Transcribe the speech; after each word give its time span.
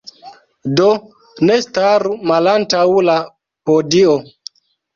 Do, 0.79 0.87
ne 1.49 1.59
staru 1.67 2.15
malantaŭ 2.33 2.83
la 3.11 3.21
podio. 3.71 4.21